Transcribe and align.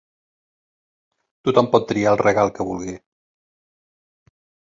Tothom 1.49 1.69
pot 1.75 1.85
triar 1.91 2.13
el 2.17 2.21
regal 2.23 2.51
que 2.55 2.67
vulgui. 2.71 2.97